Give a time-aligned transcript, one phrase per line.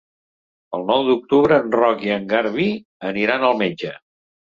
[0.77, 2.65] El nou d'octubre en Roc i en Garbí
[3.11, 3.93] aniran al metge.